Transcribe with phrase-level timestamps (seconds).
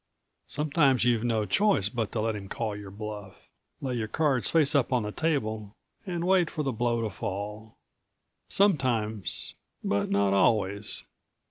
[0.47, 3.47] Sometimes you've no choice but to let him call your bluff,
[3.81, 5.75] lay your cards face up on the table,
[6.07, 7.75] and wait for the blow to fall.
[8.49, 9.53] Sometimes...
[9.83, 11.05] but not always.